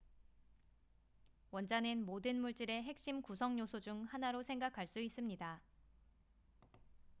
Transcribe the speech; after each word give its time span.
원자는 1.51 2.07
모든 2.07 2.41
물질의 2.41 2.81
핵심 2.81 3.21
구성 3.21 3.59
요소 3.59 3.81
중 3.81 4.05
하나로 4.05 4.41
생각할 4.41 4.87
수 4.87 4.99
있습니다 4.99 5.61